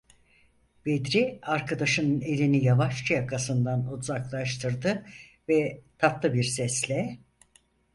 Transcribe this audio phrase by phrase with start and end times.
[0.85, 5.05] Bedri arkadaşının elini yavaşça yakasından uzaklaştırdı
[5.49, 7.19] ve tatlı bir sesle: